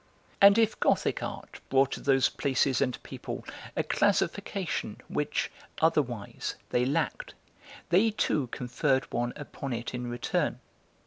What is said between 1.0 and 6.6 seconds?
art brought to those places and people a classification which, otherwise,